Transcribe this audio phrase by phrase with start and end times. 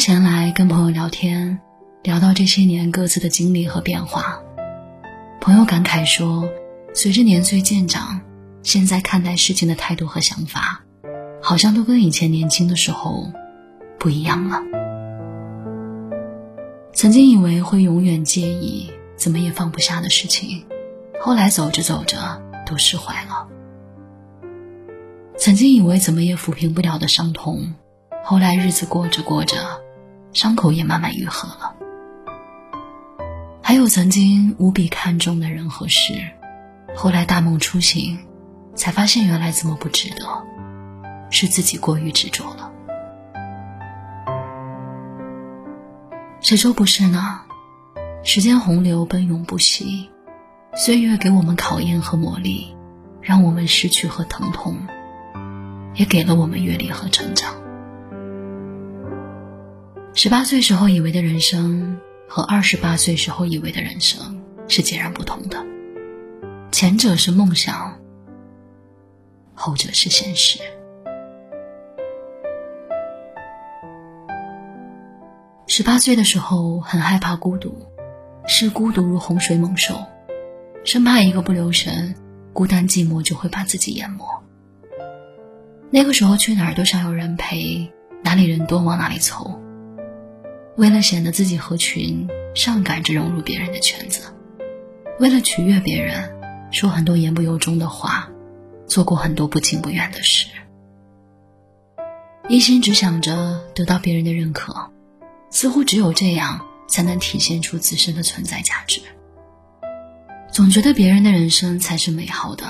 [0.00, 1.60] 前来跟朋友聊天，
[2.02, 4.40] 聊到这些年各自的经历和变化，
[5.42, 6.48] 朋友感慨说，
[6.94, 8.22] 随着年岁渐长，
[8.62, 10.80] 现在看待事情的态度和想法，
[11.42, 13.30] 好像都跟以前年轻的时候
[13.98, 14.62] 不一样了。
[16.94, 20.64] 曾经以为会永远介意，怎么也放不下的事情，
[21.20, 23.46] 后来走着走着都释怀了。
[25.36, 27.74] 曾经以为怎么也抚平不了的伤痛，
[28.24, 29.82] 后来日子过着过着，
[30.32, 31.74] 伤口也慢慢愈合了。
[33.62, 36.12] 还有曾经无比看重的人和事，
[36.96, 38.18] 后来大梦初醒，
[38.74, 40.26] 才发现原来这么不值得，
[41.30, 42.72] 是自己过于执着了。
[46.40, 47.42] 谁说不是呢？
[48.24, 50.10] 时间洪流奔涌不息，
[50.74, 52.66] 岁月给我们考验和磨砺，
[53.22, 54.76] 让我们失去和疼痛，
[55.94, 57.54] 也给了我们阅历和成长。
[60.12, 65.64] 十八岁时候以为的人生，和二十八岁时候以为的人生是截然不同的。
[66.72, 67.96] 前者是梦想，
[69.54, 70.58] 后者是现实。
[75.68, 77.86] 十八岁的时候很害怕孤独，
[78.46, 79.94] 视孤独如洪水猛兽，
[80.84, 82.16] 生怕一个不留神，
[82.52, 84.24] 孤单寂寞就会把自己淹没。
[85.88, 87.90] 那个时候去哪儿都想有人陪，
[88.22, 89.60] 哪里人多往哪里凑。
[90.80, 94.32] 为了显得自己合群，上赶着融入别人的圈子，
[95.18, 98.30] 为了取悦别人，说很多言不由衷的话，
[98.86, 100.46] 做过很多不情不愿的事，
[102.48, 104.90] 一心只想着得到别人的认可。
[105.50, 109.02] 似乎只有这样，才能体现出自身的存在价值。
[110.50, 112.64] 总觉得别人的人生才是美好的，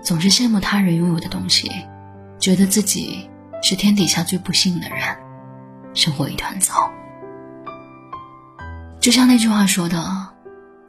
[0.00, 1.72] 总是羡慕他人拥有的东西，
[2.38, 3.28] 觉得自己
[3.64, 5.00] 是天底下最不幸的人，
[5.92, 6.87] 生活一团糟。
[9.00, 10.28] 就像那句话说的：“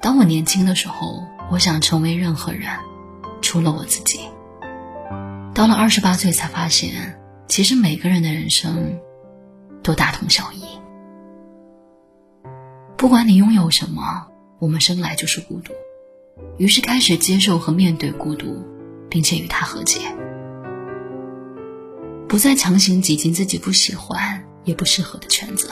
[0.01, 2.69] 当我年轻的时候，我想成为任何人，
[3.41, 4.19] 除了我自己。”
[5.53, 8.99] 到了二十八岁，才发现，其实每个人的人生
[9.83, 10.63] 都大同小异。
[12.97, 14.27] 不管你拥有什么，
[14.59, 15.73] 我们生来就是孤独。
[16.57, 18.65] 于是开始接受和面对孤独，
[19.09, 19.99] 并且与它和解，
[22.27, 25.69] 不再强行挤进自己不喜欢也不适合的圈子。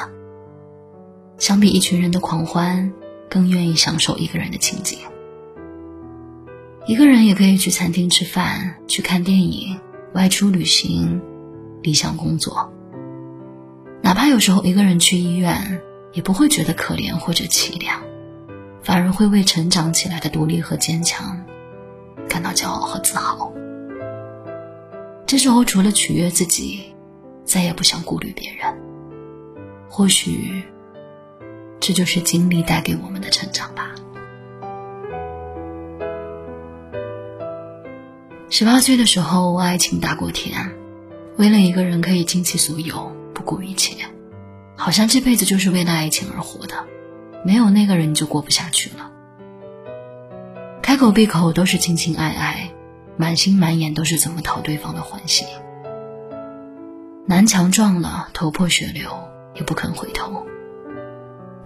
[1.38, 2.94] 相比一群人的狂欢，
[3.30, 5.00] 更愿意享受一个人的清静。
[6.86, 9.80] 一个人也可以去餐厅吃饭，去看电影，
[10.14, 11.22] 外出旅行，
[11.82, 12.72] 理想工作。
[14.02, 15.82] 哪怕有时候一个人去医院。
[16.14, 18.02] 也不会觉得可怜或者凄凉，
[18.82, 21.46] 反而会为成长起来的独立和坚强
[22.28, 23.54] 感到骄傲和自豪。
[25.28, 26.86] 这时候，除了取悦自己，
[27.44, 28.66] 再也不想顾虑别人。
[29.88, 30.64] 或许，
[31.88, 33.96] 这就是经历带给我们的成长吧。
[38.50, 40.70] 十八岁的时候，爱情大过天，
[41.38, 43.96] 为了一个人可以倾其所有，不顾一切。
[44.76, 46.86] 好像这辈子就是为了爱情而活的，
[47.46, 49.10] 没有那个人就过不下去了。
[50.82, 52.72] 开口闭口都是情情爱爱，
[53.16, 55.48] 满心满眼都是怎么讨对方的欢心。
[57.26, 59.10] 南墙撞了，头破血流
[59.56, 60.46] 也不肯回头。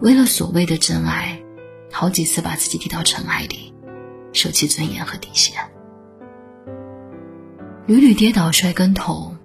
[0.02, 1.40] 为了所谓的真爱，
[1.92, 3.72] 好几次把自己低到尘埃里，
[4.34, 5.56] 舍弃尊严和底线。
[7.86, 9.36] 屡屡跌倒摔跟头，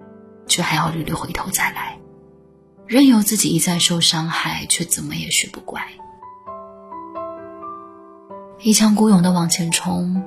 [0.47, 1.99] 却还要屡屡回头再来。
[2.87, 5.79] 任由自己一再受伤害，却怎么也学不乖，
[8.59, 10.23] 一腔孤勇的往前冲，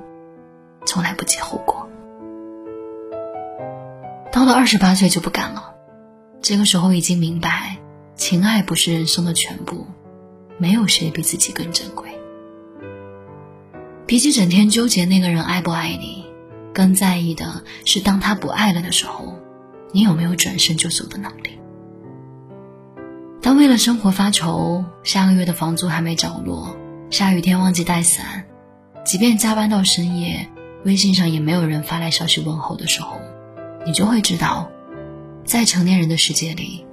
[0.85, 1.89] 从来不计后果。
[4.31, 5.73] 到了二十八岁就不敢了，
[6.41, 7.79] 这个时候已经明白，
[8.15, 9.87] 情爱不是人生的全部，
[10.61, 12.07] 没有谁比自己更珍贵。
[14.05, 16.23] 比起整天纠结那个人爱不爱你，
[16.71, 19.39] 更在意的是当他不爱了的时候，
[19.91, 21.57] 你有没有转身就走的能力。
[23.41, 26.77] 当为了生活发愁，下个月的房租还没着落，
[27.09, 28.45] 下雨天忘记带伞，
[29.03, 30.47] 即便加班到深夜，
[30.85, 33.17] 微信上也没有人发来消息问候的时候，
[33.83, 34.69] 你就会知道，
[35.43, 36.85] 在成年人的世界里，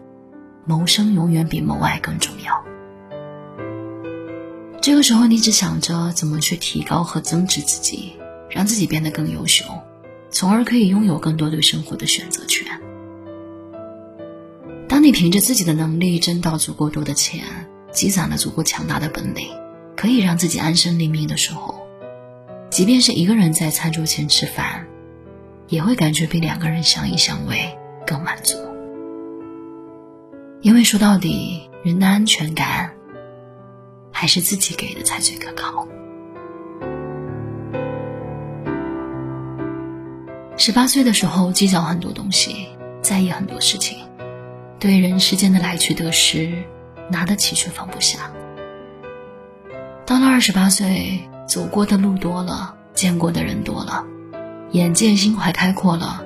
[0.64, 2.64] 谋生永远比谋爱更重要。
[4.88, 8.14] 这个时候，你只想着怎么去提高和增值自己，
[8.48, 9.66] 让自己变得更优秀，
[10.30, 12.66] 从而可以拥有更多对生活的选择权。
[14.88, 17.44] 当你凭着自己的能力挣到足够多的钱，
[17.92, 19.48] 积攒了足够强大的本领，
[19.94, 21.82] 可以让自己安身立命的时候，
[22.70, 24.86] 即便是一个人在餐桌前吃饭，
[25.68, 27.58] 也会感觉比两个人相依相偎
[28.06, 28.56] 更满足。
[30.62, 32.92] 因为说到底，人的安全感
[34.20, 35.86] 还是自己给的才最可靠。
[40.56, 42.66] 十八岁的时候，计较很多东西，
[43.00, 43.98] 在意很多事情，
[44.80, 46.64] 对人世间的来去得失，
[47.08, 48.32] 拿得起却放不下。
[50.04, 54.04] 到了二十八岁，走过的路多了，见过的人多了，
[54.72, 56.24] 眼界心怀开阔了，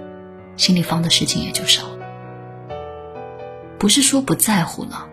[0.56, 1.98] 心里放的事情也就少了。
[3.78, 5.08] 不是说不在乎了，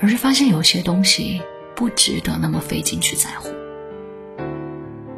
[0.00, 1.42] 而是发现有些东西
[1.74, 3.48] 不值得那么费劲去在乎。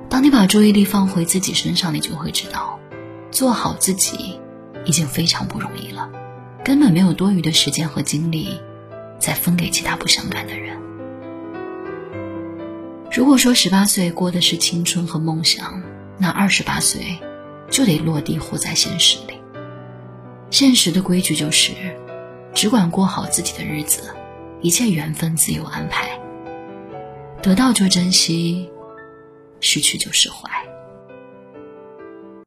[0.09, 2.79] 当你把注意力放回自己身上，你就会知道。
[3.31, 4.41] 做好自己，
[4.87, 6.09] 已经非常不容易了，
[6.65, 8.59] 根本没有多余的时间和精力，
[9.19, 10.79] 再分给其他不相干的人。
[13.13, 15.83] 如果说十八岁过的是青春和梦想，
[16.17, 17.19] 那二十八岁
[17.69, 19.35] 就得落地活在现实里。
[20.51, 21.73] 现实的规矩就是，
[22.55, 24.15] 只管过好自己的日子，
[24.63, 26.19] 一切缘分自有安排。
[27.47, 28.69] 得到就珍惜，
[29.61, 30.51] 失去就释怀。